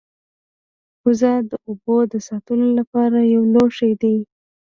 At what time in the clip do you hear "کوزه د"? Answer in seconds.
1.01-1.51